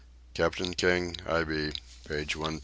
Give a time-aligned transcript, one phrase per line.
[0.33, 1.73] Captain King ib
[2.07, 2.57] page 120.